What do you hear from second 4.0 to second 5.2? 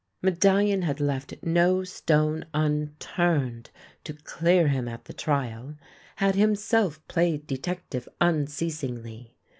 to clear him at the